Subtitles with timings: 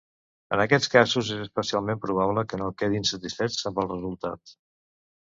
[0.55, 4.57] En aquests casos és especialment probable que no quedin satisfets amb el resultat.